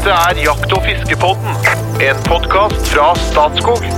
[0.00, 1.66] Dette er Jakt- og fiskepodden,
[2.00, 3.82] en podkast fra Statskog.
[3.84, 3.92] Jeg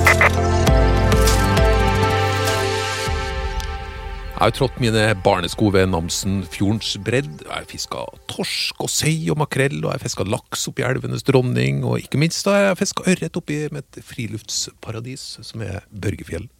[4.34, 7.44] har trådt mine barnesko ved Namsenfjordens bredd.
[7.44, 8.02] Jeg har fiska
[8.32, 12.18] torsk og sei og makrell, og jeg har fiska laks oppi elvenes dronning, og ikke
[12.18, 16.50] minst har jeg fiska ørret oppi mitt friluftsparadis, som er Børgefjell.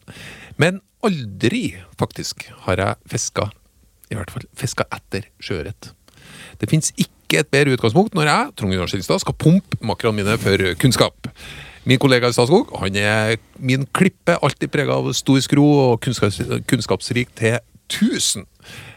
[0.54, 3.50] Men aldri, faktisk, har jeg fiska,
[4.06, 5.90] i hvert fall fiska etter sjøørret.
[6.62, 7.11] Det fins ikke
[7.41, 11.32] et bedre utgangspunkt når jeg, Trond Gunnar Skilstad, skal pumpe makrene mine for kunnskap.
[11.89, 16.43] Min kollega i Statskog han er min klippe, alltid prega av stor skro og kunnskaps,
[16.71, 17.59] kunnskapsrik til
[17.90, 18.46] 1000.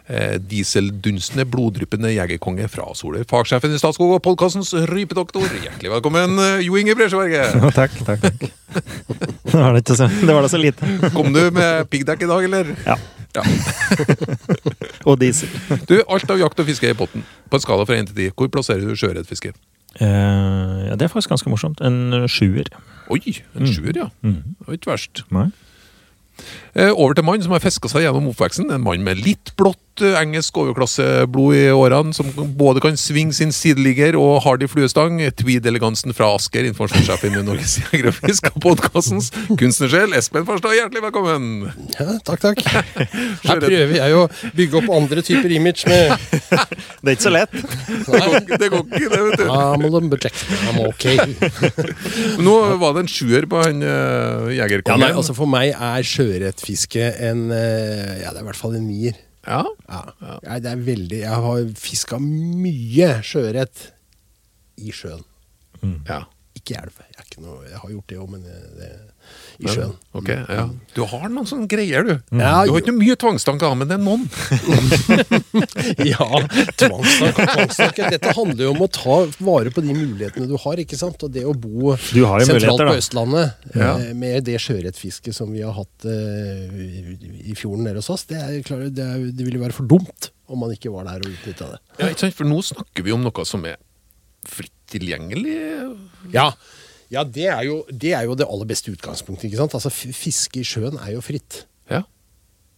[0.05, 3.23] Eh, dieseldunstende, bloddryppende jegerkonge fra Soløy.
[3.26, 5.48] Fagsjefen i Statskog og podkastens rypedoktor.
[5.63, 7.57] Hjertelig velkommen, eh, Jo Inge Bresjeberget.
[7.79, 8.45] takk, takk, takk.
[8.45, 10.91] Det var, det, ikke så, det var da så lite.
[11.15, 12.76] Kom du med piggdekk i dag, eller?
[12.85, 12.99] Ja.
[13.35, 13.43] Ja.
[15.05, 15.49] Og diesel.
[15.89, 17.23] Du, alt av jakt og fiske i potten.
[17.49, 19.53] På en skala fra 1 til 10, hvor plasserer du sjøørretfiske?
[20.01, 21.79] Uh, ja, det er faktisk ganske morsomt.
[21.85, 22.67] En sjuer.
[23.13, 23.21] Oi,
[23.55, 23.70] en Mm.
[23.71, 24.07] sjuer, ja.
[24.25, 24.41] Mm.
[24.59, 25.21] Det var ikke verst.
[25.31, 25.45] Nei.
[26.76, 28.68] Eh, Over til mann som har fiska seg gjennom oppveksten.
[28.76, 32.27] En mann med litt blått eh, engelsk overklasseblod i årene, som
[32.59, 35.21] både kan svinge sin sideligger og hardy fluestang.
[35.40, 40.76] Tweed-elegansen fra Asker, informasjonssjefen i Norges Jeger og podkastens kunstnersjel, Espen Farstad.
[40.76, 41.48] Hjertelig velkommen!
[41.96, 42.59] Ja, takk, takk.
[43.48, 44.26] Her prøver jeg å
[44.59, 46.12] bygge opp andre typer image med
[47.05, 47.55] Det er ikke så lett.
[47.55, 49.46] Det går, ikke- det går ikke, det, vet du.
[49.48, 49.87] I'm
[50.65, 51.18] I'm okay.
[52.35, 55.03] Men Nå var det en sjuer på han uh, Ja, jegerkongen.
[55.05, 56.03] nei, altså For meg er
[56.66, 59.16] sjøørretfiske en eh, Ja, det er i hvert fall en nier.
[59.46, 59.63] ja.
[59.88, 60.40] Ja.
[60.44, 63.91] Jeg, det er veldig, jeg har fiska mye sjøørret
[64.78, 65.24] i sjøen.
[66.08, 66.24] ja.
[66.56, 67.02] Ikke i elv.
[67.25, 68.88] Jeg, er ikke noe, jeg har gjort det òg, men det, det,
[69.66, 69.94] i sjøen.
[70.13, 70.66] Ok, ja.
[70.94, 72.12] Du har noen sånne greier, du.
[72.38, 74.28] Ja, Du har ikke mye tvangstanker, men det er noen.
[76.06, 76.28] Ja,
[76.78, 78.09] tvangstanker, tvangstanker.
[78.13, 80.81] Dette handler jo om å ta vare på de mulighetene du har.
[80.81, 81.22] ikke sant?
[81.25, 82.96] Og det å bo Du har jo sentralt på.
[83.00, 83.96] Østlandet Ja.
[84.00, 86.12] eh, med det sjøørretfisket som vi har hatt uh,
[87.42, 90.30] i- fjorden nede hos oss, det, er, klart, det, er, det ville være for dumt
[90.52, 91.80] om man ikke var der og utnytta det.
[92.00, 92.38] Ja, ikke sant?
[92.38, 93.80] For nå snakker vi om noe som er
[94.46, 95.56] fritt tilgjengelig.
[96.36, 96.52] Ja,
[97.14, 99.50] ja det, er jo, det er jo det aller beste utgangspunktet.
[99.50, 99.76] ikke sant?
[99.78, 101.66] Altså, Fiske i sjøen er jo fritt.
[101.92, 102.04] Ja.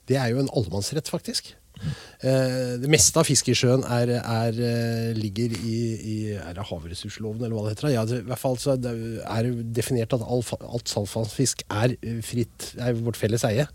[0.08, 1.54] Det er jo en allemannsrett, faktisk.
[2.18, 6.66] Eh, det meste av fisket i sjøen er, er, eh, ligger i, i er det
[6.66, 7.92] havressursloven, eller hva det heter.
[7.94, 11.94] Ja, i hvert fall så er det definert at alt, alt saltvannsfisk er
[12.26, 13.68] fritt, er vårt felles eie.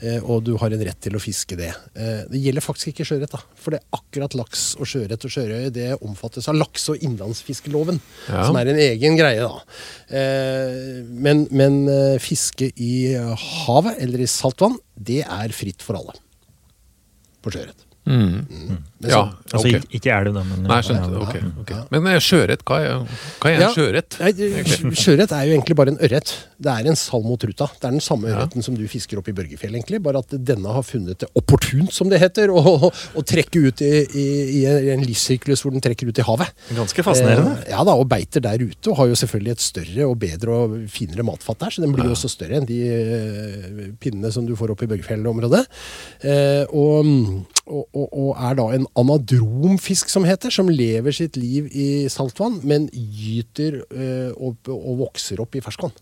[0.00, 1.72] Eh, og du har en rett til å fiske det.
[1.92, 3.36] Det gjelder faktisk ikke sjøørret.
[3.60, 8.00] For det er akkurat laks og sjøørret og sjørøye det omfattes av lakse- og innlandsfiskeloven.
[8.28, 8.46] Ja.
[8.48, 9.60] Som er en egen greie, da.
[11.10, 11.84] Men men
[12.22, 16.16] fiske i havet eller i saltvann, det er fritt for alle.
[17.42, 17.89] På sjøørret.
[18.08, 18.46] Mm.
[18.50, 18.78] Mm.
[19.06, 19.36] Ja, okay.
[19.54, 21.08] Altså, ikke, er det da, men Nei, skjønte.
[21.12, 21.36] ja, Ok.
[21.62, 21.76] okay.
[21.92, 22.78] Men eh, sjøørret, hva
[23.40, 23.68] hva er en Ja.
[23.72, 24.16] sjøørret?
[24.98, 26.32] Sjøørret er jo egentlig bare en ørret.
[26.60, 27.68] Det er en salmotruta.
[27.80, 28.34] Det er den samme Ja.
[28.40, 30.02] ørreten som du fisker opp i Børgefjell, egentlig.
[30.02, 33.92] Bare at denne har funnet det opportunt, som det heter, å, å trekke ut i,
[34.04, 34.26] i,
[34.60, 36.52] i en livssyklus hvor den trekker ut i havet.
[36.76, 37.56] Ganske fascinerende.
[37.64, 40.50] Eh, ja da, og beiter der ute, og har jo selvfølgelig et større og bedre
[40.64, 44.44] og finere matfat der, så den blir jo også større enn de eh, pinnene som
[44.48, 45.64] du får opp i Børgefjell-området.
[46.24, 51.68] Eh, og, og, og, og er da en anadromfisk, som heter, som lever sitt liv
[51.70, 55.94] i saltvann, men gyter øh, og, og vokser opp i ferskvann.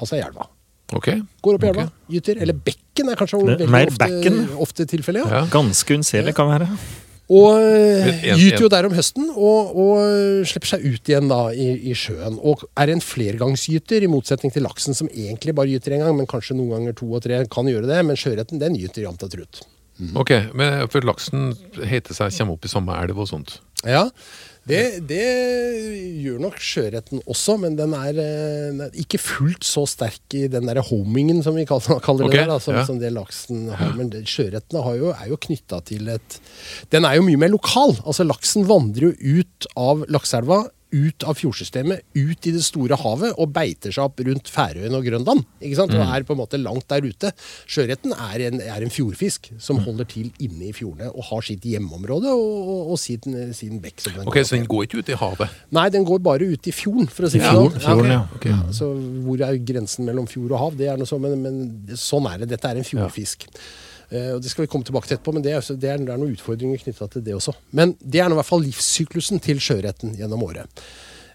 [0.00, 0.48] Altså i elva.
[0.96, 1.20] Okay.
[1.44, 2.16] Går opp i elva, okay.
[2.16, 2.40] gyter.
[2.42, 4.40] Eller bekken er kanskje Det- veldig mer ofte, bekken.
[4.58, 5.28] ofte tilfellet.
[5.28, 5.44] Ja.
[5.44, 5.46] Ja.
[5.52, 6.68] Ganske unnselig kan være.
[7.30, 11.68] Og eh, gyter jo der om høsten, og, og slipper seg ut igjen da i,
[11.92, 12.40] i sjøen.
[12.42, 16.26] Og er en flergangsgyter, i motsetning til laksen, som egentlig bare gyter én gang, men
[16.26, 18.00] kanskje noen ganger to og tre kan gjøre det.
[18.08, 19.62] Men sjøørreten, den gyter jevnt og trutt.
[20.16, 21.50] Ok, men for laksen
[21.86, 23.58] heter seg kommer opp i samme elv og sånt.
[23.86, 24.06] Ja,
[24.68, 25.24] det, det
[26.20, 30.44] gjør nok sjøørreten også, men den er, eh, den er ikke fullt så sterk i
[30.52, 32.84] den der homingen, som vi kaller, kaller okay, det, der, da, som, ja.
[32.86, 33.94] som det laksen har.
[33.96, 36.38] Men jo- er jo knytta til et
[36.92, 37.96] Den er jo mye mer lokal.
[38.04, 43.32] Altså Laksen vandrer jo ut av lakseelva ut av fjordsystemet, ut i det store havet,
[43.38, 45.44] og beiter seg opp rundt Færøyene og Grønland.
[45.62, 45.92] ikke sant?
[45.94, 46.00] Mm.
[46.02, 47.30] Og er på en måte langt der ute.
[47.70, 49.84] Sjøørreten er, en- er en fjordfisk som Mm.
[49.84, 53.20] holder til inne i fjordene og har sitt hjemmeområde og, og, og sin,
[53.54, 54.00] sin bekk.
[54.00, 55.48] som den Ok, Så den går ikke ut i havet?
[55.70, 58.04] Nei, den går bare ut i fjorden, for å si det sånn.
[58.10, 58.26] ja.
[58.34, 58.50] okay.
[58.50, 58.90] Ja, så
[59.24, 60.76] hvor er grensen mellom fjord og hav?
[60.76, 62.48] Det er noe sånn, men, men sånn er det.
[62.56, 63.46] Dette er en fjordfisk.
[63.46, 63.60] Eh,
[64.10, 66.18] og Det skal vi komme tilbake til etterpå, men det er, det er, det er
[66.18, 67.54] noen utfordringer knytta til det også.
[67.78, 70.82] Men det er i hvert fall livssyklusen til sjøørreten gjennom året.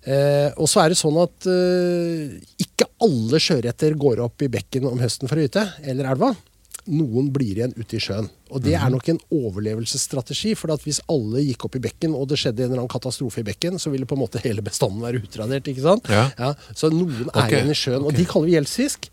[0.06, 4.86] Eh, og så er det sånn at eh, ikke alle sjøørreter går opp i bekken
[4.86, 6.36] om høsten for å gyte, eller elva.
[6.86, 8.28] noen blir igjen ute i sjøen.
[8.54, 10.52] Og det er nok en overlevelsesstrategi.
[10.54, 13.42] For at hvis alle gikk opp i bekken, og det skjedde en eller annen katastrofe
[13.42, 15.66] i bekken, så ville på en måte hele bestanden være utradert.
[15.72, 16.06] ikke sant?
[16.14, 16.54] Ja.
[16.78, 17.42] så noen okay.
[17.42, 18.04] er igjen i sjøen.
[18.04, 18.12] Okay.
[18.12, 19.10] Og de kaller vi gjeldsfisk.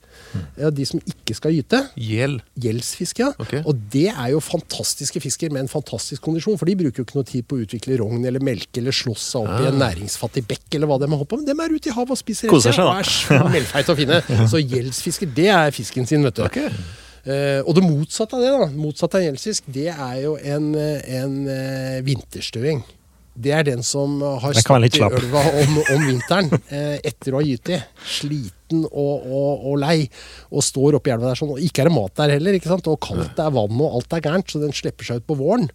[0.56, 1.82] Ja, de som ikke skal gyte.
[1.98, 2.40] Gjeld.
[2.62, 3.30] Gjeldsfisk, ja.
[3.42, 3.60] Okay.
[3.68, 6.56] Og det er jo fantastiske fisker med en fantastisk kondisjon.
[6.60, 9.26] For de bruker jo ikke noe tid på å utvikle rogn eller melke eller slåss
[9.34, 9.68] seg opp i Ah.
[9.72, 11.46] en næringsfattig bekk eller hva de har holdt på med.
[11.50, 12.88] De er ute i havet og spiser da.
[12.88, 14.22] og er smellfeite å finne.
[14.52, 16.60] Så gjeldsfisker, det er fisken sin, vet du.
[17.22, 21.20] Eh, og det motsatte av det, da, motsatte av gjeldsfisk, det er jo en, eh,
[21.20, 22.82] en uh, vinterstøing.
[23.32, 27.40] Det er den som har stått i ølva elva om, om vinteren eh, etter å
[27.40, 27.78] ha gyti.
[28.18, 29.96] Sliten og, og, og lei.
[30.52, 31.54] Og står oppi elva der sånn.
[31.54, 32.58] Og ikke er det mat der heller.
[32.58, 32.90] ikke sant?
[32.92, 34.52] Og kaldt det er vann, og alt er gærent.
[34.52, 35.70] Så den slipper seg ut på våren.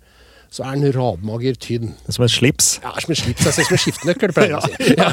[0.54, 1.92] Så er den radmager tynn.
[2.10, 2.70] Som en slips.
[2.84, 3.46] Ja, som en slips.
[3.46, 4.96] Jeg ser som en skiftenøkkel, pleier jeg å si.
[4.98, 5.10] Ja.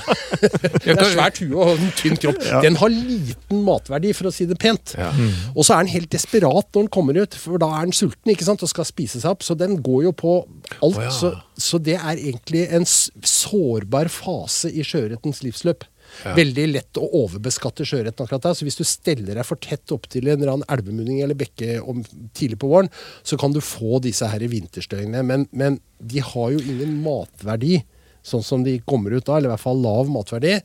[0.85, 2.41] Det er svært hue og en tynn kropp.
[2.65, 4.95] Den har liten matverdi, for å si det pent.
[4.99, 5.11] Ja.
[5.55, 8.35] Og så er den helt desperat når den kommer ut, for da er den sulten
[8.35, 9.45] ikke sant, og skal spise seg opp.
[9.47, 10.37] Så den går jo på
[10.85, 11.01] alt.
[11.15, 15.87] Så, så det er egentlig en sårbar fase i sjøørretens livsløp.
[16.23, 16.35] Ja.
[16.39, 18.57] Veldig lett å overbeskatte sjøørreten akkurat der.
[18.59, 21.81] Så hvis du steller deg for tett opp til en eller annen elvemunning eller bekke
[21.83, 22.05] om,
[22.37, 22.91] tidlig på våren,
[23.27, 25.25] så kan du få disse her vinterstøyene.
[25.27, 27.83] Men, men de har jo ingen matverdi.
[28.25, 30.57] Sånn som de kommer ut da, eller i hvert fall lav matverdi.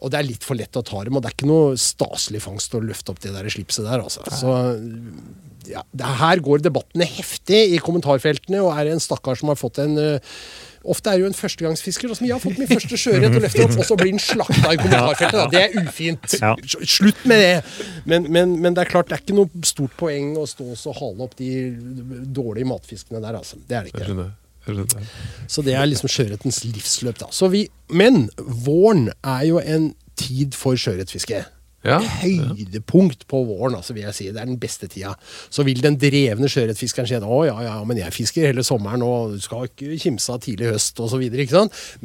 [0.00, 1.18] Og det er litt for lett å ta dem.
[1.18, 4.24] Og det er ikke noe staselig fangst å løfte opp det der slipset der, altså.
[4.32, 4.56] Så
[5.68, 9.60] ja, det her går debattene heftig i kommentarfeltene, og er det en stakkar som har
[9.60, 10.36] fått en øh,
[10.82, 13.68] Ofte er det jo en førstegangsfisker som jeg har fått min første sjøørret og løfter
[13.68, 15.36] opp, og så blir den slakta i kommentarfeltet.
[15.38, 15.44] Da.
[15.52, 16.34] Det er ufint.
[16.90, 17.52] Slutt med det!
[18.10, 20.98] Men, men, men det er klart, det er ikke noe stort poeng å stå og
[20.98, 21.52] hale opp de
[22.34, 23.60] dårlige matfiskene der, altså.
[23.68, 24.26] Det er det ikke.
[25.50, 27.48] Så det er liksom sjøørretens livsløp, da.
[27.52, 31.42] Vi, men våren er jo en tid for sjøørretfiske.
[31.82, 31.98] Ja.
[32.22, 34.28] Høydepunkt på våren, altså, vil jeg si.
[34.30, 35.14] Det er den beste tida.
[35.50, 39.02] Så vil den drevne sjøørretfiskeren si at å ja, ja, men jeg fisker hele sommeren
[39.02, 41.24] og du skal ikke kimse av tidlig høst osv.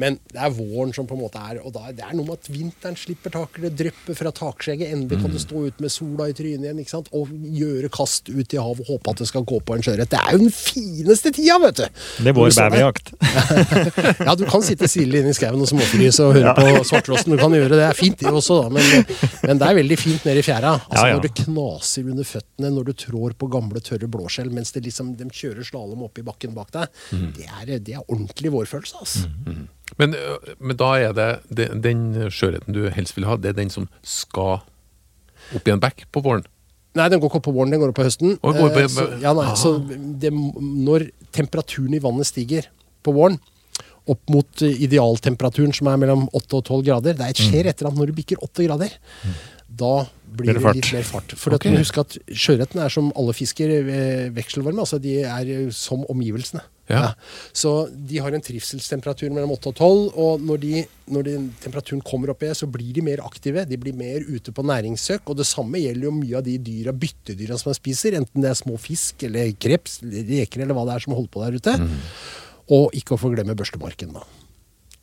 [0.02, 2.40] Men det er våren som på en måte er Og da, det er noe med
[2.40, 4.92] at vinteren slipper taket, det drypper fra takskjegget.
[4.94, 7.12] Endelig kan du stå ut med sola i trynet igjen ikke sant?
[7.14, 10.10] og gjøre kast ut i havet og håpe at det skal gå på en sjøørret.
[10.10, 11.86] Det er jo den fineste tida, vet du!
[12.18, 13.12] Det er vår babyjakt.
[14.26, 17.34] ja, du kan sitte stille inne i skauen og småfryse og høre på svarttrosten.
[17.34, 17.80] Du kan gjøre det.
[17.80, 18.72] Det er fint, det også, da.
[18.74, 20.72] Men, men det er veldig fint nede i fjæra.
[20.80, 21.14] Altså, Ja, ja.
[21.18, 25.14] Når det knaser under føttene, når du trår på gamle, tørre blåskjell mens det liksom,
[25.18, 27.32] de kjører slalåm opp i bakken bak deg, Mm.
[27.36, 28.96] det, er, det er ordentlig vårfølelse.
[29.00, 29.28] Altså.
[29.98, 33.58] Men, ø, men da er det, det den skjørheten du helst vil ha, det er
[33.62, 34.60] den som skal
[35.54, 36.44] opp i en bekk på våren?
[36.98, 38.38] Nei, den går ikke opp på våren, den går opp på høsten.
[38.40, 39.76] På- Eh, så, ja, nei, så
[40.18, 42.66] det, når temperaturen i vannet stiger
[43.04, 43.38] på våren,
[44.08, 47.76] opp mot eh, idealtemperaturen som er mellom 8 og 12 grader, det er skjer et
[47.82, 48.94] eller annet når du bikker 8 grader.
[49.68, 50.06] Da
[50.38, 51.34] blir det litt mer fart.
[51.36, 54.80] For at du må huske at sjøørreten er som alle fisker eh, vekselvarme.
[54.80, 56.64] Altså de er som omgivelsene.
[56.88, 57.10] Ja.
[57.52, 60.82] Så de har en trivselstemperatur mellom 8 og 12, og når, de,
[61.12, 63.66] når de, temperaturen kommer opp i, så blir de mer aktive.
[63.68, 65.28] De blir mer ute på næringssøk.
[65.28, 68.52] Og det samme gjelder jo mye av de dyra, byttedyra som man spiser, enten det
[68.54, 71.78] er små fisk eller kreps, reker eller hva det er som holder på der ute.
[71.84, 71.96] Mm.
[72.78, 74.24] Og ikke å få glemme børstemarken, da.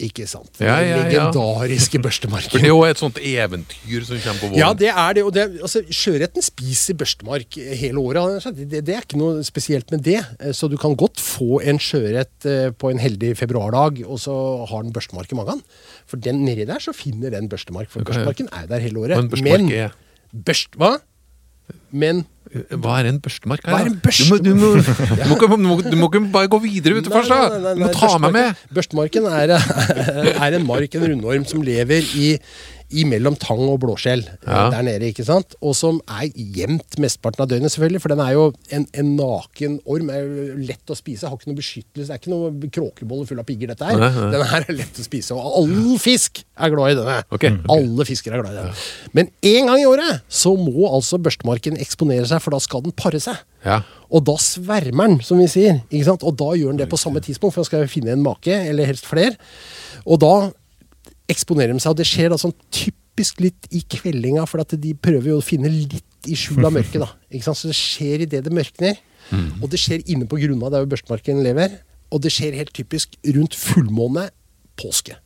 [0.04, 0.50] Ikke sant?
[0.60, 1.04] Ja, ja, Den ja.
[1.08, 2.52] legendariske For børstemarken.
[2.60, 4.58] det er jo et sånt eventyr som kommer på våren.
[4.60, 5.24] Ja, det er det.
[5.24, 8.44] Og det, altså, Sjøretten spiser børstemark hele året.
[8.58, 10.20] Det, det, det er ikke noe spesielt med det.
[10.42, 14.36] Eh, Så du kan godt få en sjøørret eh, på en heldig februardag, og så
[14.68, 15.64] har den børstemark i magen.
[16.12, 17.88] For den nedi der så finner den børstemark.
[17.90, 19.16] For børstemarken er der hele året.
[19.16, 20.98] Men børstemark børstemark Men er- børst, Hva?
[21.92, 22.25] Men
[22.56, 23.66] Hva er en børstemark?
[23.66, 24.44] her, Hva er en børstemark?
[24.46, 24.78] Du må, du,
[25.28, 27.90] må, du, må, ikke- du, må, ikke bare gå videre, ute først, nei, Du må
[27.92, 28.62] ta meg med.
[28.78, 29.56] Børstemarken er,
[30.46, 32.32] er en mark, en rundorm, som lever i
[32.94, 34.70] imellom tang og blåskjell eh, Ja.
[34.72, 35.08] der nede.
[35.10, 35.56] ikke sant?
[35.62, 38.01] Og som er gjemt mesteparten av døgnet, selvfølgelig.
[38.04, 40.10] For den er jo en, en naken orm.
[40.13, 41.27] er jo lett å spise.
[41.27, 42.08] Har ikke noe beskyttelse.
[42.08, 43.98] Det er ikke noe kråkebolle full av pigger, dette her.
[44.00, 44.30] Nei, nei.
[44.36, 45.34] Den her er lett å spise.
[45.36, 47.18] Og all fisk er glad i denne.
[47.32, 47.70] Ok, ok.
[47.75, 48.86] Alle fisker er glad i den.
[49.18, 52.94] Men én gang i året så må altså børstemarken eksponere seg, for da skal den
[52.96, 53.42] pare seg.
[53.65, 53.80] Ja.
[54.13, 55.80] Og da svermer den, som vi sier.
[55.89, 56.24] ikke sant?
[56.24, 58.86] Og da gjør den det på samme tidspunkt, for den skal finne en make, eller
[58.86, 59.34] helst flere.
[60.06, 60.34] Og da
[61.32, 64.94] eksponerer de seg, og det skjer da sånn typisk litt i kveldinga, for at de
[64.94, 67.01] prøver jo å finne litt i skjul av mørket.
[67.01, 67.10] da.
[67.32, 67.60] Ikke sant?
[67.62, 68.98] Så det skjer idet det mørkner.
[69.62, 71.79] Og det skjer inne på grunna der børstemarken lever.
[72.13, 74.27] Og det skjer helt typisk rundt fullmåne
[74.79, 75.17] påske.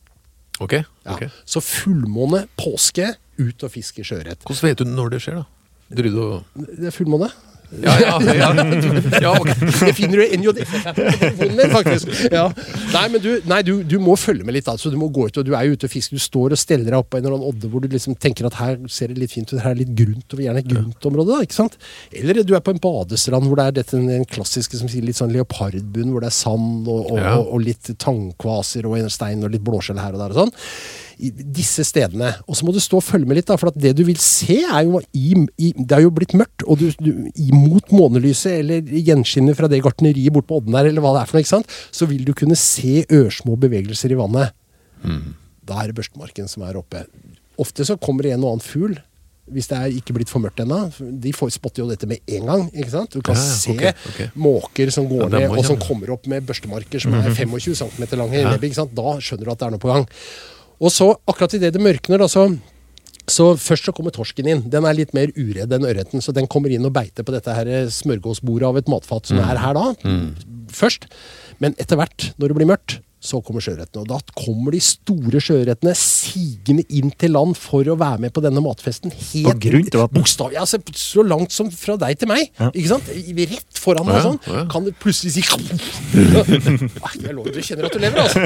[0.60, 0.78] Ok.
[0.80, 1.14] Ja.
[1.14, 1.26] ok.
[1.48, 4.42] Så fullmåne påske, ut og fiske sjøørret.
[4.44, 5.46] Hvordan vet du når det skjer, da?
[5.90, 7.30] Og Det er fullmåne.
[7.70, 8.48] Ja, ja, ja.
[9.22, 9.54] ja okay.
[9.86, 10.24] Det finner
[10.66, 12.08] på telefonen din, faktisk.
[12.32, 12.48] Ja.
[12.94, 14.68] Nei, men du, nei, du, du må følge med litt.
[14.70, 14.90] altså.
[14.90, 16.18] Du må gå ut, og du er ute og fisker.
[16.18, 18.48] Du står og steller deg opp på en eller annen odde hvor du liksom tenker
[18.48, 21.36] at her ser det litt fint ut, her er litt grunt, og gjerne et gruntområde.
[21.36, 21.78] da, ikke sant?
[22.10, 25.20] Eller du er på en badestrand hvor det er dette, den klassiske som sier litt
[25.20, 29.46] sånn leopardbunn, hvor det er sand og, og, og, og litt tangkvaser og en stein
[29.46, 30.58] og litt blåskjell her og der og sånn.
[31.28, 32.30] Disse stedene.
[32.48, 34.16] Og så må du stå og følge med litt, da, for at det du vil
[34.22, 38.56] se, er jo i, i Det er jo blitt mørkt, og du, du imot månelyset
[38.62, 41.44] eller gjenskinnet fra det gartneriet bort på odden der, eller hva det er for noe,
[41.44, 44.56] ikke sant, så vil du kunne se ørsmå bevegelser i vannet.
[45.70, 47.04] Da er det børstemarken som er oppe.
[47.60, 48.96] Ofte så kommer det en og annen fugl.
[49.50, 50.76] Hvis det er ikke blitt for mørkt ennå.
[51.20, 52.60] De får, spotter jo dette med en gang.
[52.70, 53.10] ikke sant?
[53.16, 54.28] Du kan Ja, se okay, okay.
[54.38, 58.04] måker som går Ja, ned, og som kommer opp med børstemarker som er 25 cm
[58.20, 58.38] lange.
[58.38, 58.54] Ja.
[58.76, 58.94] sant?
[58.94, 60.06] Da skjønner du at det er noe på gang.
[60.80, 62.48] Og så, akkurat idet det mørkner, da, så
[63.30, 64.62] så Først så kommer torsken inn.
[64.72, 66.22] Den er litt mer uredd enn ørreten.
[66.24, 69.60] Så den kommer inn og beiter på dette her smørgåsbordet av et matfat som er
[69.60, 69.84] her da.
[70.74, 71.06] Først.
[71.62, 74.00] Men etter hvert, når det blir mørkt, så kommer sjøørretene.
[74.02, 78.40] Og da kommer de store sjøørretene sigende inn til land for å være med på
[78.44, 79.12] denne matfesten.
[79.12, 79.92] Helt.
[80.14, 80.56] Bokstavelig.
[80.62, 82.48] Altså, så langt som fra deg til meg.
[82.58, 82.70] Ja.
[82.72, 83.10] Ikke sant?
[83.10, 84.40] Rett foran meg Ja, sånn.
[84.48, 84.64] ja.
[84.72, 88.40] Kan du plutselig si jeg lover, Du kjenner at du lever, altså.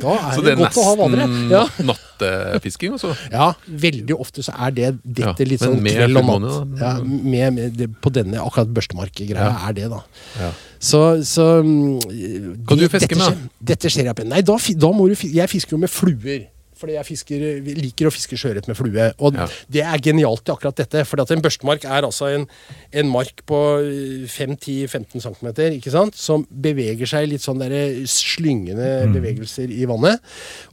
[0.00, 1.26] Da er Så det, er godt å ha vadere.
[1.52, 1.62] Ja.
[1.90, 3.14] nattefisking, altså?
[3.32, 6.78] Ja, veldig ofte så er det dette litt sånn kveld og natt.
[6.80, 9.68] Ja, med, med på denne akkurat børstemarkgreia Ja.
[9.68, 10.02] er det, da.
[10.84, 14.26] Så, så mm, Kan du fiske med, skjer- Dette skjer jeg på.
[14.28, 16.50] Nei, da, da må du Jeg fisker jo med fluer.
[16.74, 17.42] Fordi jeg fisker,
[17.78, 19.04] liker å fiske sjøørret med flue.
[19.22, 19.44] Og Ja.
[19.72, 21.04] det er genialt i akkurat dette.
[21.06, 22.48] For en børstemark er altså en,
[22.92, 23.60] en mark på
[24.28, 25.48] 5-10-15 cm,
[25.78, 26.18] ikke sant?
[26.18, 27.72] som beveger seg i litt sånn der
[28.10, 30.20] slyngende bevegelser i vannet.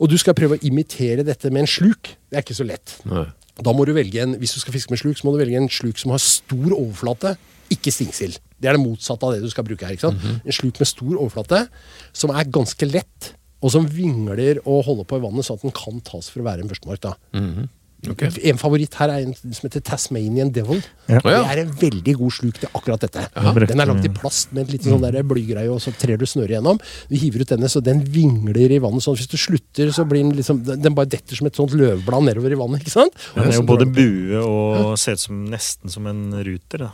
[0.02, 2.16] Og du skal prøve å imitere dette med en sluk.
[2.32, 2.98] Det er ikke så lett.
[3.08, 3.28] Nei.
[3.62, 5.60] Da må du velge en, Hvis du skal fiske med sluk, så må du velge
[5.60, 7.36] en sluk som har stor overflate,
[7.72, 8.40] ikke stingsild.
[8.62, 9.98] Det er det motsatte av det du skal bruke her.
[9.98, 10.22] ikke sant?
[10.46, 11.66] En sluk med stor overflate,
[12.14, 15.76] som er ganske lett, og som vingler og holder på i vannet, sånn at den
[15.78, 17.02] kan tas for å være en børstemark.
[17.02, 17.16] da.
[18.10, 18.24] Ok.
[18.50, 20.80] En favoritt her er en som heter Tasmanian Devil.
[21.06, 21.20] Ja.
[21.22, 23.28] Det er en veldig god sluk til akkurat dette.
[23.30, 26.26] Ja, Den er lagt i plast med en liten sånn blygreie, og så trer du
[26.26, 26.80] snøret gjennom.
[27.12, 29.06] Du hiver ut denne, så den vingler i vannet.
[29.06, 32.26] sånn Hvis du slutter, så blir den liksom Den bare detter som et sånt løvblad
[32.26, 32.82] nedover i vannet.
[32.82, 33.14] ikke sant?
[33.36, 36.88] Den er jo både bue og ser ut som nesten som en ruter.
[36.88, 36.92] Da.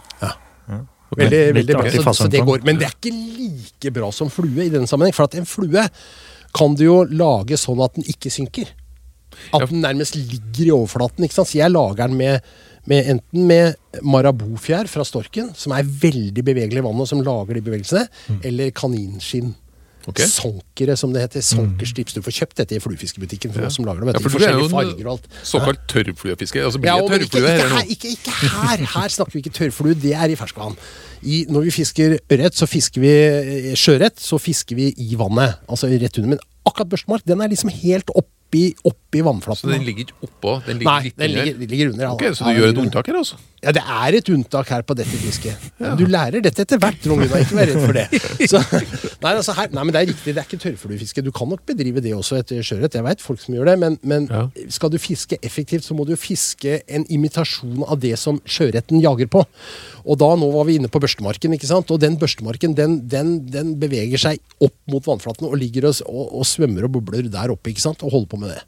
[0.67, 0.81] Ja.
[1.15, 1.89] Veldig, veldig bra.
[1.93, 2.63] Så, så det går.
[2.67, 5.15] Men det er ikke like bra som flue i denne sammenheng.
[5.15, 5.85] For at en flue
[6.57, 8.73] kan du jo lage sånn at den ikke synker.
[9.53, 11.23] At den nærmest ligger i overflaten.
[11.27, 11.51] ikke sant?
[11.51, 12.41] Så jeg lager den med,
[12.89, 17.53] med enten med marabofjær fra storken, som er veldig bevegelig i vannet, og som lager
[17.59, 18.39] de bevegelsene, Mm.
[18.49, 19.53] eller kaninskinn.
[20.07, 20.21] Ok.
[20.23, 21.41] Sankere, som det heter.
[21.43, 22.13] Sankerstips.
[22.15, 23.69] Du får kjøpt dette i fluefiskebutikken for Ja.
[23.69, 24.13] som lager dem.
[24.13, 25.27] Ja, for du er jo farger og alt.
[25.43, 26.63] såkalt tørrfluefiske.
[26.63, 27.81] Altså blir Ja, det ikke, tørrflue ikke, her nå?
[27.89, 28.77] ikke, ikke her.
[29.01, 30.77] Her snakker vi ikke tørrflue, det er i ferskvann.
[31.23, 35.55] I, når vi fisker ørret, så fisker vi eh, sjøørret, så fisker vi i vannet.
[35.67, 36.29] Altså rett under.
[36.29, 39.61] Men akkurat børstemark, den er liksom helt oppi, oppi Så vannflaten.
[39.63, 40.51] Så den ligger ikke oppå?
[40.65, 42.09] Den ligger Nei, litt den ligger, den ligger under.
[42.17, 43.37] Okay, Så du gjør et unntak her, altså?
[43.63, 45.63] Ja, det er et unntak her på dette fisket.
[45.97, 47.41] Du lærer dette etter hvert, Trond Gunnar.
[47.41, 48.03] Ikke vær redd for det.
[48.51, 48.59] Så,
[49.23, 50.35] nei, altså her, nei, men det er riktig.
[50.35, 51.23] Det er ikke tørrfluefiske.
[51.25, 52.93] Du kan nok bedrive det også etter sjøørret.
[52.99, 53.77] Jeg veit folk som gjør det.
[53.81, 54.43] Men, men Ja.
[54.69, 59.31] skal du fiske effektivt, så må du fiske en imitasjon av det som sjøørreten jager
[59.31, 59.41] på.
[60.07, 61.89] Og da, nå var vi inne på børstemarken, ikke sant.
[61.91, 66.29] Og den børstemarken, den, den, den beveger seg opp mot vannflaten og ligger og, og,
[66.41, 68.05] og svømmer og bobler der oppe, ikke sant.
[68.05, 68.61] Og holder på med det.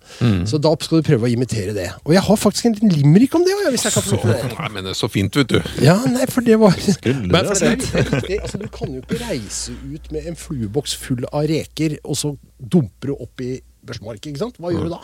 [0.50, 1.88] Så da skal du prøve å imitere det.
[2.06, 4.38] Og jeg har faktisk en liten limerick om det hvis jeg kan få det.
[4.56, 5.60] Nei, men det er så fint, vet du.
[5.86, 8.30] Ja, nei, for det var Skulle Men du ha for det sett.
[8.40, 12.34] Altså, Du kan jo ikke reise ut med en flueboks full av reker, og så
[12.60, 13.56] dumper du opp i
[13.86, 14.22] børsmark.
[14.26, 14.60] ikke sant?
[14.60, 15.02] Hva gjør du da?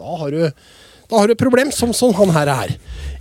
[0.00, 0.40] Da har du
[1.10, 2.74] da har du et problem, som sånn han her er.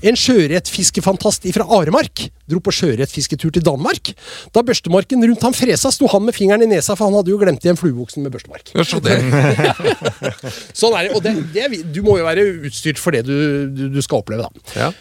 [0.04, 4.12] En sjøørretfiskefantast fra Aremark dro på sjøørretfisketur til Danmark.
[4.56, 7.40] Da børstemarken rundt ham fresa, sto han med fingeren i nesa, for han hadde jo
[7.42, 8.74] glemt igjen fluebuksen med børstemark.
[8.84, 9.00] Så.
[10.82, 11.16] Sånn er det.
[11.16, 13.36] Og det, det, du må jo være utstyrt for det du,
[13.72, 14.68] du, du skal oppleve, da.
[14.76, 14.92] Ja.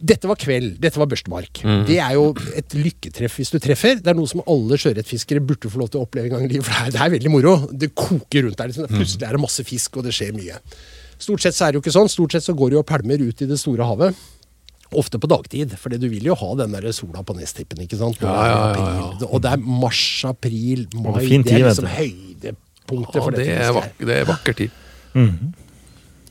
[0.00, 1.60] Dette var kveld, dette var børstemark.
[1.88, 3.98] Det er jo et lykketreff hvis du treffer.
[4.00, 6.54] Det er noe som alle sjøørretfiskere burde få lov til å oppleve en gang i
[6.54, 6.64] livet.
[6.64, 7.52] For det er, det er veldig moro.
[7.68, 8.72] Det koker rundt der.
[8.72, 8.88] Liksom.
[8.88, 10.56] Plutselig er det masse fisk, og det skjer mye.
[11.20, 12.10] Stort sett så er det jo ikke sånn.
[12.10, 14.16] Stort sett så går jo og pælmer ut i det store havet.
[14.98, 17.78] Ofte på dagtid, for du vil jo ha den der sola på nestippen.
[17.84, 18.18] ikke sant?
[18.24, 19.28] Ja, ja, ja, ja.
[19.28, 21.22] Og det er mars, april, mai.
[21.28, 21.92] Det er liksom du.
[21.94, 23.76] høydepunktet ja, for det er, fisket.
[23.76, 24.78] vak det er vakker tid.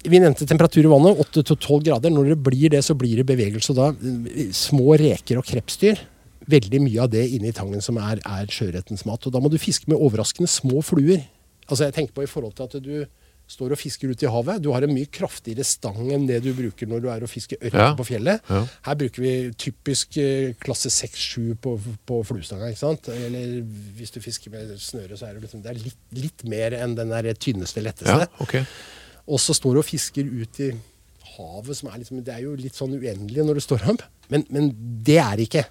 [0.09, 2.11] Vi nevnte temperatur i vannet, 8-12 grader.
[2.11, 3.75] Når det blir det, så blir det bevegelse.
[3.77, 6.03] Da eh, små reker og krepsdyr.
[6.49, 9.23] Veldig mye av det inni tangen som er, er sjøørretens mat.
[9.23, 11.27] Og da må du fiske med overraskende små fluer.
[11.69, 12.93] Altså jeg tenker på i forhold til at du
[13.49, 14.59] står og fisker ute i havet.
[14.61, 17.57] Du har en mye kraftigere stang enn det du bruker når du er og fisker
[17.63, 17.87] ørret Ja.
[17.97, 18.43] på fjellet.
[18.49, 18.59] Ja.
[18.85, 21.73] Her bruker vi typisk eh, klasse 6-7 på,
[22.05, 22.69] på fluestanga.
[22.69, 23.09] ikke sant?
[23.09, 23.63] Eller
[23.97, 26.93] hvis du fisker med snøre, så er det, liksom, det er litt, litt mer enn
[26.99, 28.27] den der tynneste, letteste.
[28.27, 28.63] Ja, okay.
[29.25, 30.69] Og så står du og fisker ut i
[31.35, 34.05] havet, som er liksom Det er jo litt sånn uendelig når du står opp.
[34.29, 34.71] Men, men
[35.05, 35.65] det er ikke.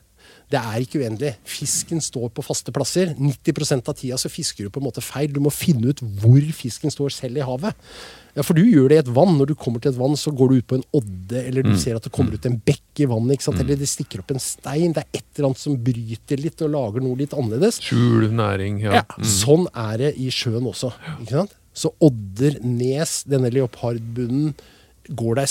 [0.49, 1.35] Det er ikke uendelig.
[1.45, 3.11] Fisken står på faste plasser.
[3.21, 5.29] 90 av tida så fisker du på en måte feil.
[5.35, 7.77] Du må finne ut hvor fisken står selv i havet.
[8.39, 9.35] Ja, For du gjør det i et vann.
[9.37, 11.75] Når du kommer til et vann, så går du ut på en odde, eller du
[11.81, 13.61] ser at det kommer ut en bekk i vannet, ikke sant?
[13.61, 14.95] eller det stikker opp en stein.
[14.97, 17.83] Det er et eller annet som bryter litt og lager noe litt annerledes.
[17.85, 19.03] Skjul, næring, ja.
[19.03, 20.95] Ja, Sånn er det i sjøen også.
[21.19, 21.57] Ikke sant?
[21.79, 24.55] Så odder, nes, denne leopardbunnen
[25.09, 25.51] Går det ei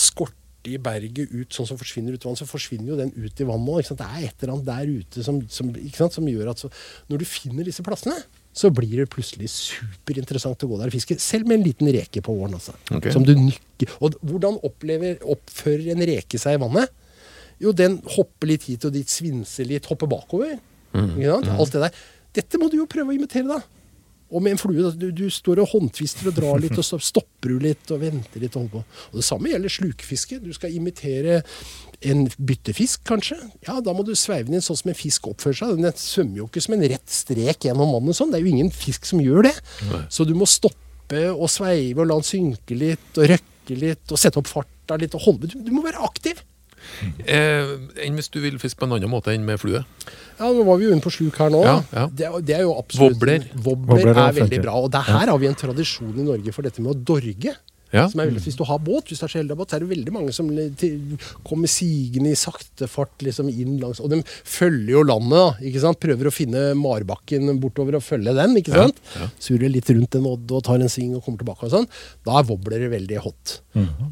[0.68, 3.40] skorte i berget ut sånn som forsvinner ut i vannet, så forsvinner jo den ut
[3.40, 3.98] i vannet òg.
[3.98, 6.14] Det er et eller annet der ute som, som, ikke sant?
[6.14, 6.70] som gjør at så,
[7.10, 8.18] når du finner disse plassene,
[8.58, 11.18] så blir det plutselig superinteressant å gå der og fiske.
[11.22, 12.56] Selv med en liten reke på våren.
[12.58, 13.14] Altså, okay.
[13.14, 13.92] Som du nykker.
[14.02, 16.94] Og hvordan opplever, oppfører en reke seg i vannet?
[17.62, 20.58] Jo, den hopper litt hit og dit, svinser litt, hopper bakover.
[20.94, 21.52] Ikke sant?
[21.54, 22.02] Alt det der.
[22.38, 23.77] Dette må du jo prøve å imitere, da.
[24.28, 24.92] Og med en flue.
[25.00, 28.42] Du, du står og håndtvister og drar litt, og så stopper du litt og venter
[28.44, 28.56] litt.
[28.58, 28.82] Og holder på.
[29.14, 30.40] Og Det samme gjelder slukfiske.
[30.44, 31.38] Du skal imitere
[32.06, 33.38] en byttefisk, kanskje.
[33.68, 35.78] Ja, Da må du sveive den inn sånn som en fisk oppfører seg.
[35.80, 38.20] Den svømmer jo ikke som en rett strek gjennom vannet.
[38.20, 38.34] sånn.
[38.36, 39.56] Det er jo ingen fisk som gjør det.
[40.12, 44.20] Så du må stoppe og sveive og la den synke litt, og røkke litt, og
[44.20, 45.16] sette opp farta litt.
[45.16, 45.48] og holde.
[45.56, 46.44] Du, du må være aktiv.
[47.28, 47.72] Eh,
[48.06, 49.84] enn hvis du vil fiske på en annen måte enn med flue?
[50.40, 51.64] Ja, Nå var vi jo inne på sluk her nå.
[51.66, 52.08] Ja, ja.
[52.14, 53.48] Det, er- det er jo absolutt Wobbler.
[53.66, 54.76] Wobbler, er er veldig bra.
[54.84, 57.56] Og der, her har vi en tradisjon i Norge for dette med å dorge.
[57.88, 58.02] Ja.
[58.12, 59.72] Som er veldig, hvis du har båt, hvis du er så heldig å ha båt,
[59.72, 61.16] så er det veldig mange som til-
[61.48, 65.70] kommer sigende i sakte fart liksom inn langs Og de følger jo landet, da.
[65.70, 66.00] ikke sant?
[66.04, 68.58] Prøver å finne marbakken bortover og følge den.
[68.60, 69.00] ikke sant?
[69.16, 69.30] ja.
[69.40, 71.88] Surrer litt rundt en odd og tar en sving og kommer tilbake og sånn.
[72.28, 73.62] Da er wobblere veldig hot.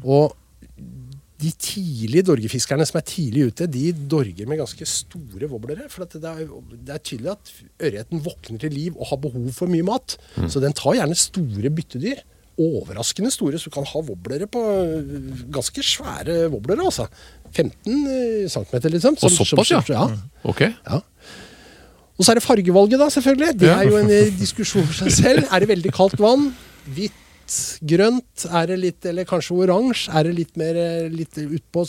[0.02, 0.32] Og
[1.40, 5.88] de tidlige dorgefiskerne som er tidlig ute, de dorger med ganske store wobblere.
[5.92, 6.46] For at det, er,
[6.86, 7.52] det er tydelig at
[7.88, 10.16] ørreten våkner til liv og har behov for mye mat.
[10.48, 12.22] Så den tar gjerne store byttedyr.
[12.56, 16.86] Overraskende store, så du kan ha wobblere på øh, ganske svære wobblere.
[16.88, 17.04] altså.
[17.52, 19.18] 15 cm, liksom.
[19.20, 19.82] Og såpass, ja?
[19.84, 20.06] som- ja.
[20.48, 20.60] Ok.
[20.64, 21.02] Ja.
[22.16, 23.60] Og så er det fargevalget, da, selvfølgelig.
[23.60, 25.44] Det er jo en eh, diskusjon for seg selv.
[25.52, 26.46] Er det veldig kaldt vann?
[26.96, 27.12] Hvitt,
[27.86, 28.46] grønt?
[28.50, 30.12] Er det litt, eller kanskje oransje?
[30.16, 31.84] Er det litt mer eh, litt utpå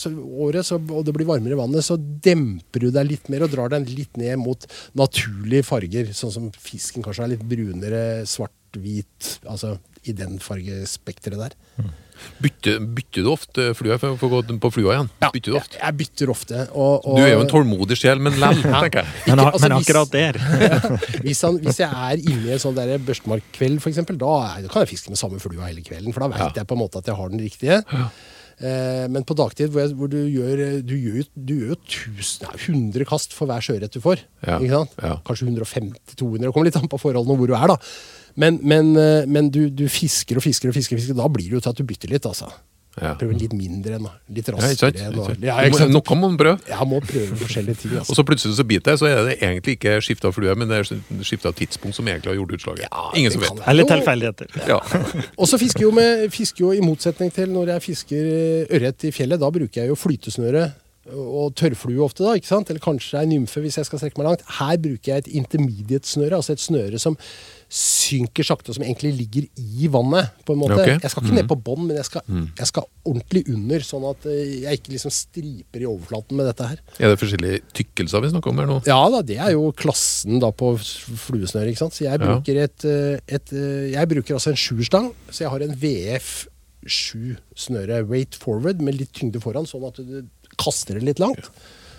[0.47, 3.53] året, så, og det blir varmere i vannet, så demper du deg litt mer og
[3.53, 6.13] drar deg litt ned mot naturlige farger.
[6.17, 9.37] Sånn som fisken kanskje er litt brunere, svart, hvit.
[9.47, 9.77] Altså
[10.07, 11.55] i den fargespekteret der.
[12.41, 15.09] Bytter, bytter du ofte flua for for å gå på flua igjen?
[15.33, 15.77] Bytter du ofte?
[15.81, 16.61] jeg bytter ofte.
[16.73, 19.07] Og, og, Du er jo en tålmodig sjel, men lell, tenker jeg.
[19.27, 20.39] Men, Ikke- men altså, hvis- akkurat der
[21.27, 24.73] hvis, han, hvis jeg er inne i en sånn der børstemarkkveld, f.eks., da, er- da
[24.73, 26.13] kan jeg fiske med samme flua hele kvelden.
[26.13, 26.63] For da veit Ja.
[26.63, 27.83] jeg på en måte at jeg har den riktige.
[28.57, 31.77] Eh, men på dagtid, hvor, jeg, hvor du gjør Du gjør, du gjør jo
[32.57, 34.23] 100 kast for hver sjøørret du får.
[34.47, 34.95] Ja, Ikke sant?
[35.03, 35.11] ja.
[35.27, 36.41] Kanskje 150-200.
[36.47, 37.77] Det kommer litt an på forholdene og hvor du er, da.
[38.37, 41.17] Men, men, eh, men du, du fisker og fisker og fisker, og fisker.
[41.17, 42.51] Da blir det jo til at du bytter litt, altså.
[42.97, 43.11] Ja.
[43.13, 44.89] Prøver litt mindre enn litt raskere.
[45.45, 45.93] Ja, ikke må- sant?
[45.93, 46.57] Noe må man prøve.
[46.65, 47.91] Jeg må prøve forskjellige ting.
[47.99, 48.09] Altså.
[48.11, 50.79] Og så plutselig så biter det, så er det egentlig ikke skifta flue, men det
[50.79, 52.87] er skifta tidspunkt som egentlig har gjort utslaget.
[52.87, 53.61] Ja, Ingen som vet.
[53.69, 54.49] Eller tilfeldigheter.
[54.65, 54.79] Ja.
[55.41, 59.05] Og så fisker jo, med, fisker jo i motsetning til når jeg fisker eh, ørret
[59.05, 59.41] i fjellet.
[59.45, 60.65] Da bruker jeg jo flytesnøre
[61.07, 62.67] og tørrflue ofte, da, ikke sant?
[62.67, 64.41] eller kanskje ei nymfe hvis jeg skal strekke meg langt.
[64.57, 67.15] Her bruker jeg et intermediate-snøre, altså et snøre som
[67.69, 70.29] synker sakte, som egentlig ligger i vannet.
[70.47, 70.77] på en måte.
[70.79, 70.87] Ok.
[70.87, 71.01] Mm.
[71.03, 74.25] Jeg skal ikke ned på bånn, men jeg skal, jeg skal ordentlig under, sånn at
[74.31, 76.79] eh, jeg ikke liksom striper i overflaten med dette her.
[76.99, 78.77] Er det forskjellige tykkelser vi snakker om her nå?
[78.87, 81.67] Ja da, det er jo klassen da på fluesnøre.
[81.73, 81.93] ikke sant?
[81.97, 82.23] Så jeg Ja.
[82.23, 86.47] bruker et, eh, et eh, Jeg bruker altså en sjuerstang, så jeg har en VF
[86.87, 90.23] 7 snøre weight forward med litt tyngde foran, sånn at du
[90.57, 91.49] kaster det litt langt.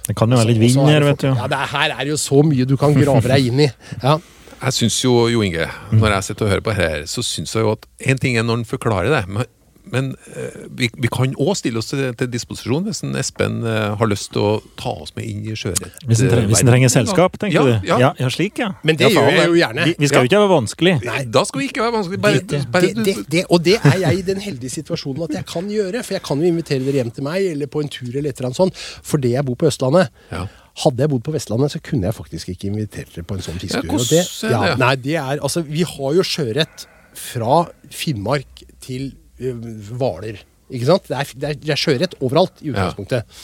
[0.08, 1.28] Det kan jo være litt vind er her, vet du.
[1.28, 3.70] Ja, det er, Her er jo så mye du kan grave deg inn i.
[4.02, 4.16] Ja.
[4.58, 7.62] Jeg syns jo, Jo Inge, når jeg sitter og hører på her, så syns jeg
[7.66, 9.46] jo at én ting er når han forklarer det, men,
[9.88, 13.94] men eh, vi, vi kan òg stille oss til, til disposisjon hvis en Espen eh,
[13.96, 16.02] har lyst til å ta oss med inn i sjøørret.
[16.10, 17.88] Hvis en, hvis en trenger selskap, tenker ja, du?
[17.88, 18.00] Ja.
[18.02, 18.72] Ja, ja, slik, ja.
[18.82, 19.88] Men det ja, gjør jeg jo gjerne.
[19.88, 20.26] Vi, vi skal Ja.
[20.26, 20.94] jo ikke være vanskelig.
[21.06, 22.20] Nei, da skal vi ikke være vanskelig.
[22.26, 25.38] Bare, Det, bare, det, det, det, og det er jeg i den heldige situasjonen at
[25.38, 26.02] jeg kan gjøre.
[26.04, 28.36] For jeg kan jo invitere dere hjem til meg, eller på en tur, eller et
[28.42, 30.10] eller annet sånt, fordi jeg bor på Østlandet.
[30.34, 30.44] Ja.
[30.78, 33.58] Hadde jeg bodd på Vestlandet, så kunne jeg faktisk ikke invitert dere på en sånn
[33.58, 33.88] fisketur.
[33.88, 36.86] Ja, hvordan Og det, er ja, nei, det er, altså, vi har jo sjøørret
[37.18, 39.10] fra Finnmark til
[39.42, 39.56] ø,
[39.98, 40.38] Hvaler.
[40.70, 41.08] Ikke sant?
[41.08, 43.38] Det er, det er, det er sjøørret overalt i utgangspunktet.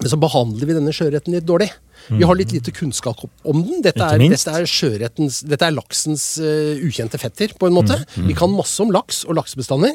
[0.00, 1.70] Men så behandler vi denne sjøørreten litt dårlig.
[2.10, 3.84] Vi har litt lite kunnskap om den.
[3.84, 4.66] Dette er, dette er
[5.54, 7.96] Dette er laksens uh, ukjente fetter, på en måte.
[8.16, 9.94] Vi kan masse om laks og laksebestander.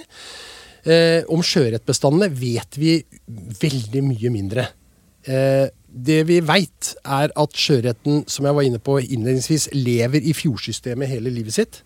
[0.88, 2.95] Uh, om sjøørretbestandene vet vi
[3.60, 4.69] veldig mye mindre.
[5.28, 10.34] Eh, det vi veit, er at sjøørreten, som jeg var inne på innledningsvis, lever i
[10.38, 11.82] fjordsystemet hele livet sitt.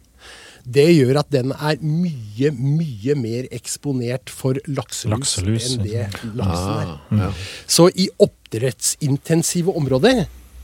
[0.64, 6.06] Det gjør at den er mye, mye mer eksponert for lakselus, Lakselus, enn det
[6.40, 6.94] laksen er.
[6.94, 7.32] Ah, ja.
[7.68, 10.24] Så i oppdrettsintensive områder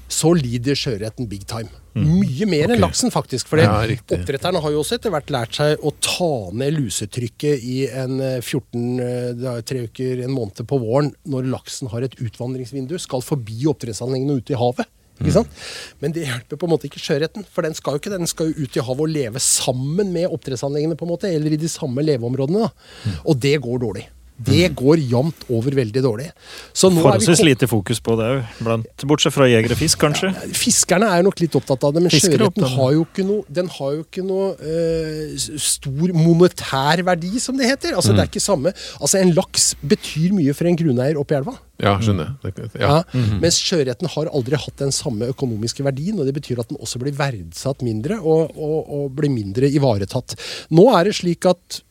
[0.10, 1.70] så lider sjøørreten big time.
[2.06, 3.50] Mye mer enn laksen, faktisk.
[3.50, 7.80] For Ja, oppdretterne har jo også etter hvert lært seg å ta ned lusetrykket i
[7.90, 12.16] en eh, 14 eh, er tre uker, en måned på våren, når laksen har et
[12.20, 14.96] utvandringsvindu, skal forbi oppdrettsanleggene og ut i havet.
[15.20, 15.58] Ikke sant?
[16.00, 18.14] Men det hjelper på en måte ikke sjøørreten, for den skal jo ikke.
[18.14, 21.56] Den skal jo ut i havet og leve sammen med oppdrettsanleggene, på en måte, eller
[21.56, 22.70] i de samme leveområdene.
[22.70, 23.18] Da.
[23.26, 24.06] Og det går dårlig.
[24.40, 26.30] Det går jevnt over veldig dårlig.
[26.72, 28.86] Så nå vi Forholdsvis lite fokus på det òg.
[29.10, 30.32] Bortsett fra jeger og fisk, kanskje.
[30.56, 33.96] Fiskerne er nok litt opptatt av det, men sjøørreten har jo ikke noe, den har
[33.98, 37.98] jo ikke noe uh, stor monetær verdi, som det heter.
[38.00, 38.74] Altså, Det er ikke samme.
[39.00, 41.58] Altså, En laks betyr mye for en grunneier oppi elva.
[41.80, 42.34] ja, skjønner.
[42.44, 42.72] jeg.
[42.80, 43.00] Ja.
[43.00, 43.28] Ja.
[43.44, 47.00] Mens sjøørreten har aldri hatt den samme økonomiske verdien, og det betyr at den også
[47.04, 50.36] blir verdsatt mindre og, og, og blir mindre ivaretatt.
[50.76, 51.82] Nå er det slik at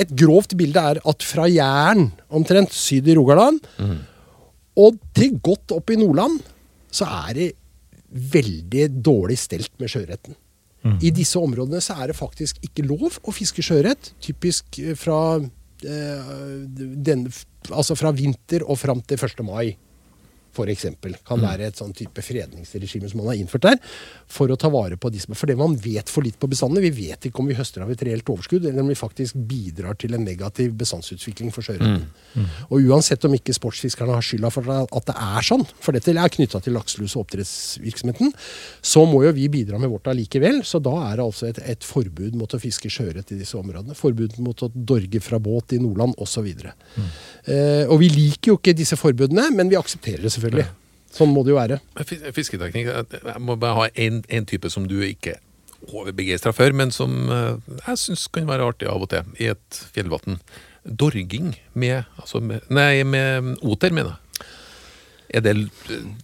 [0.00, 3.60] et grovt bilde er at fra Jæren, omtrent syd i Rogaland,
[4.76, 6.40] og til godt opp i Nordland,
[6.90, 7.50] så er det
[8.10, 10.34] veldig dårlig stelt med sjøørreten.
[11.00, 14.10] I disse områdene så er det faktisk ikke lov å fiske sjøørret.
[14.20, 15.38] Typisk eh, fra,
[15.80, 16.34] eh,
[16.76, 17.24] den,
[17.70, 19.40] altså fra vinter og fram til 1.
[19.48, 19.78] mai.
[20.54, 23.78] For eksempel, kan være et sånn type fredningsregime som man har innført der,
[24.30, 25.34] for å ta vare på disse.
[25.34, 27.90] For det man vet for litt på bestandene, vi vet ikke om vi høster av
[27.90, 32.06] et reelt overskudd, eller om vi faktisk bidrar til en negativ bestandsutvikling for sjøørreten.
[32.70, 36.34] Og uansett om ikke sportsfiskerne har skylda for at det er sånn, for dette er
[36.36, 38.32] knytta til lakselus- og oppdrettsvirksomheten,
[38.82, 40.62] så må jo vi bidra med vårt allikevel.
[40.66, 43.96] Så da er det altså et, et forbud mot å fiske sjøørret i disse områdene.
[43.98, 46.46] Forbud mot å dorge fra båt i Nordland osv.
[46.54, 50.43] Eh, og vi liker jo ikke disse forbudene, men vi aksepterer det selvfølgelig.
[51.14, 51.78] Sånn må det jo være.
[52.34, 55.42] Fisketeknikk Jeg må bare ha en type som du ikke er
[55.92, 59.80] overbegeistra for, men som eh, jeg syns kan være artig av og til i et
[59.94, 60.40] fjellvann.
[60.84, 64.48] Dorging med, altså med Nei, med oter, mener jeg.
[65.34, 65.54] Er det,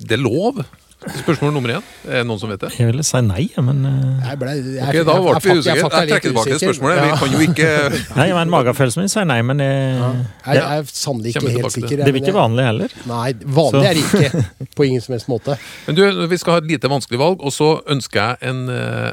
[0.00, 0.61] det er lov?
[1.00, 1.84] Spørsmål nummer én.
[2.04, 2.68] Er det noen som vet det?
[2.76, 5.76] Jeg ville si nei, men eh, Jeg ble, jeg, Ok, Da ble vi jeg usikre.
[5.80, 6.98] Jeg trekker tilbake det spørsmålet.
[7.00, 7.06] Ja.
[7.06, 7.70] Vi kan jo ikke
[8.20, 11.94] Nei, men Magefølelsen min sier nei, men det, Jeg er sannelig ikke helt sikker.
[12.02, 12.94] det er blir ikke vanlig heller.
[13.08, 14.68] Nei, vanlig Så- er det ikke.
[14.76, 15.56] På ingen som helst måte.
[15.88, 19.10] Men du, vi skal ha et lite vanskelig valg, og så ønsker jeg en uh,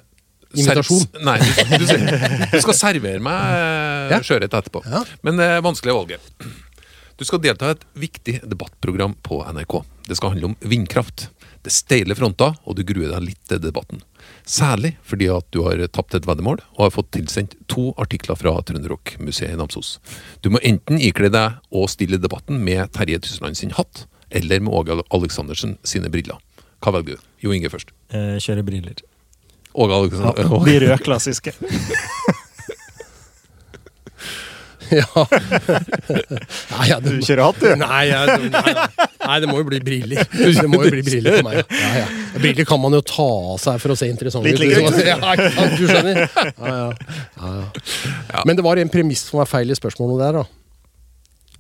[0.58, 1.08] Invitasjon.
[1.28, 1.98] Nei, du, du,
[2.52, 4.20] du skal servere meg eh, Ja.
[4.24, 4.84] sjøørret etterpå.
[4.88, 5.02] Ja.
[5.28, 6.54] Men det vanskelige valget.
[7.18, 9.80] Du skal delta i et viktig debattprogram på NRK.
[10.08, 11.28] Det skal handle om vindkraft.
[11.68, 14.00] Det er steile fronter, og du gruer deg litt til debatten.
[14.48, 18.54] Særlig fordi at du har tapt et veddemål og har fått tilsendt to artikler fra
[18.64, 19.98] Trønderrock-museet i Namsos.
[20.40, 24.72] Du må enten ikle deg og stille debatten med Terje Tysland sin hatt, eller med
[24.80, 26.40] Åge Aleksandersen sine briller.
[26.80, 27.28] Hva velger du?
[27.44, 27.92] Jo Inge først.
[28.16, 29.04] Eh, kjøre briller.
[29.76, 30.68] Åge Aleksandersen.
[30.72, 31.52] De røde klassiske.
[34.88, 35.04] Ja.
[36.72, 37.10] Nei, ja, du...
[37.18, 37.74] Du kjører hatt, du.
[37.82, 39.07] Nei, ja, det- nei, nei.
[39.28, 40.24] Nei, det må jo bli briller.
[40.58, 41.60] Det må jo bli briller for meg.
[41.72, 42.06] Ja, ja.
[42.38, 45.02] Briller kan man jo ta av seg for å se interessant Litt ut.
[45.08, 45.18] Ja.
[45.78, 46.24] Du skjønner?
[46.26, 46.88] Ja, ja.
[47.38, 47.52] Ja,
[48.34, 48.46] ja.
[48.48, 50.46] Men det var en premiss som var feil i spørsmålet der, da.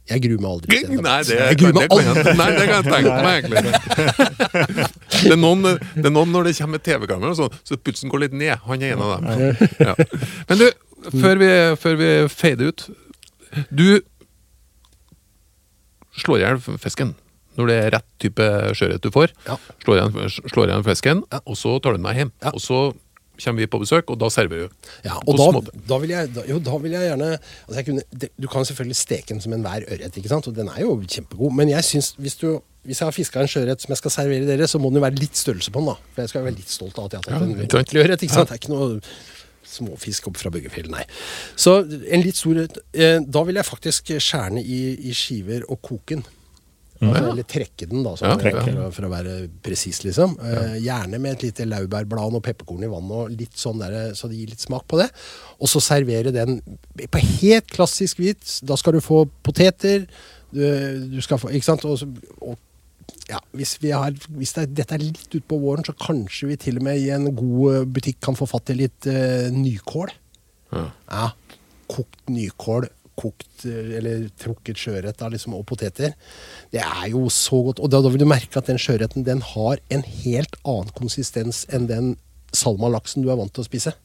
[0.08, 0.78] Jeg gruer meg aldri.
[0.88, 2.34] til Nei, det, jeg gruer meg aldri.
[2.40, 4.88] nei, det kan jeg tenke meg, egentlig.
[5.18, 5.66] Det er, noen,
[5.98, 8.54] det er noen når det kommer TV-kamera, sånn, så pulsen går litt ned.
[8.70, 9.66] Han er en av dem.
[9.84, 9.98] Ja.
[10.48, 10.68] Men du,
[11.12, 11.50] før vi,
[11.84, 12.88] før vi fader ut
[13.70, 14.00] Du
[16.18, 17.12] slår i hjel fisken
[17.58, 19.34] når det er rett type sjøørret du får.
[19.48, 19.58] Ja.
[19.84, 21.40] Slår igjen, slår igjen fisken, Ja.
[21.46, 22.32] og så tar du den med hjem.
[22.46, 22.54] Ja.
[22.54, 22.80] Og så
[23.38, 24.88] kommer vi på besøk, og da serverer du.
[25.06, 28.02] Ja, og da, da, vil jeg, da, jo, da vil jeg gjerne altså jeg kunne,
[28.24, 30.48] det, Du kan selvfølgelig steke den som enhver ørret, ikke sant?
[30.50, 31.54] og den er jo kjempegod.
[31.54, 32.48] Men jeg synes, hvis, du,
[32.88, 35.06] hvis jeg har fiska en sjøørret som jeg skal servere dere, så må det jo
[35.06, 35.92] være litt størrelse på den.
[35.94, 35.98] da.
[36.16, 38.24] For jeg skal være litt stolt av at jeg har tatt en ordentlig ørret.
[38.26, 38.50] ikke sant?
[38.50, 39.02] Det er ikke noe
[39.68, 41.04] småfisk opp fra Bøggefjell, nei.
[41.60, 45.82] Så en litt stor eh, Da vil jeg faktisk skjære den i, i skiver og
[45.86, 46.26] koke den.
[46.98, 50.38] Altså, eller trekke den, da, sånn, Ja, for, for å være presis, liksom.
[50.42, 54.30] Eh, gjerne med et lite laurbærblad og pepperkorn i vannet, og litt sånn der, så
[54.32, 55.10] det gir litt smak på det.
[55.62, 56.60] Og så servere den
[56.98, 58.58] på helt klassisk hvit.
[58.68, 60.08] Da skal du få poteter,
[60.54, 60.64] du,
[61.12, 61.84] du skal få Ikke sant?
[61.84, 62.00] Og,
[62.40, 62.56] og
[63.28, 66.80] ja, hvis, vi har, hvis det, dette er litt utpå våren, så kanskje vi til
[66.80, 70.14] og med i en god butikk kan få fatt i litt uh, nykål.
[70.72, 70.86] Ja.
[71.12, 71.28] Ja.
[71.92, 76.16] Kokt nykål, kokt eh, eller trukket sjøørret liksom, og poteter.
[76.74, 77.82] Det er jo så godt.
[77.84, 81.66] Og da, da vil du merke at den sjøørreten den har en helt annen konsistens
[81.74, 82.16] enn den
[82.56, 83.96] salmalaksen du er vant til å spise.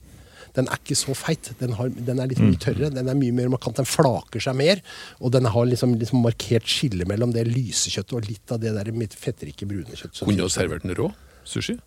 [0.57, 1.49] Den er ikke så feit.
[1.61, 2.91] Den, har, den er litt mye tørrere.
[2.93, 3.79] Den er mye mer markant.
[3.79, 4.83] Den flaker seg mer.
[5.21, 8.75] Og den har liksom, liksom markert skille mellom det lyse kjøttet og litt av det
[8.77, 10.21] der mitt fettrike brune kjøttet.
[10.21, 11.09] Kunne du servert den rå?
[11.49, 11.79] Sushi?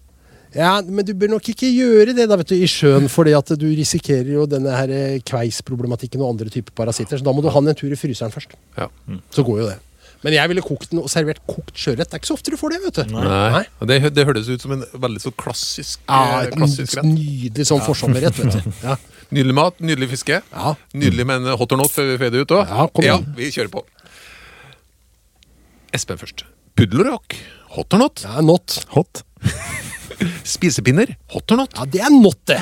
[0.55, 3.49] Ja, men du bør nok ikke gjøre det da, vet du, i sjøen, fordi at
[3.59, 7.19] du risikerer jo denne her eh, kveisproblematikken og andre typer parasitter.
[7.19, 8.55] Så da må du ha den en tur i fryseren først.
[8.79, 8.87] Ja.
[9.35, 9.81] Så går jo det.
[10.23, 12.07] Men jeg ville kokt den og servert kokt sjøørret.
[12.07, 13.11] Det er ikke så ofte du får det, vet du.
[13.13, 13.25] Nei.
[13.59, 13.65] Nei.
[13.91, 17.09] Det, det hørtes ut som en veldig så klassisk, Ja, eh, et klassisk rett.
[17.11, 18.71] nydelig sånn forsommerrett, vet du.
[18.87, 18.95] Ja.
[19.35, 20.39] Nydelig mat, nydelig fiske.
[20.53, 20.71] Ja.
[20.95, 22.63] Nydelig med en hot or not før vi fader ut òg.
[22.71, 23.27] Ja, kom igjen.
[23.37, 23.83] vi kjører på.
[25.99, 26.45] Espen først.
[26.79, 27.35] Puddelrock.
[27.75, 28.23] Hot or not?
[28.25, 28.79] ja, not.
[28.95, 29.24] Hot.
[30.43, 31.15] Spisepinner.
[31.33, 31.75] Hot or not?
[31.77, 32.61] Ja, det er not, det.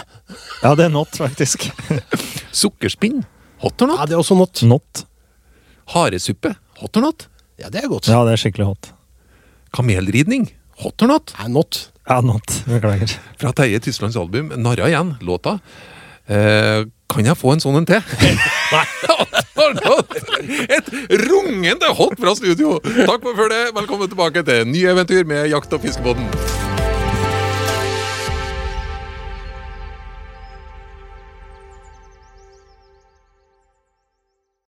[0.63, 1.69] Ja, det er not, faktisk.
[2.63, 3.23] Sukkerspinn.
[3.63, 3.99] Hot or not?
[4.01, 4.63] Ja, det er også not.
[4.67, 5.05] Not.
[5.93, 6.55] Haresuppe.
[6.81, 7.27] Hot or not?
[7.61, 8.07] Ja, det er godt.
[8.11, 8.91] Ja, det er skikkelig hot.
[9.73, 10.49] Kamelridning.
[10.83, 11.35] Hot or not?
[11.39, 11.87] Ja, not.
[12.09, 12.57] Ja, not.
[12.67, 13.13] Beklager.
[13.39, 15.59] Fra Terje Tyslands album 'Narra igjen', låta.
[16.27, 18.01] Eh, kan jeg få en sånn en til?
[18.73, 20.17] Hot or not?
[20.43, 20.89] Et
[21.27, 22.79] rungende hot fra studio!
[22.83, 23.71] Takk for følget.
[23.75, 26.27] Velkommen tilbake til nye eventyr med Jakt- og fiskebåten.